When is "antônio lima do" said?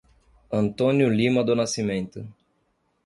0.51-1.55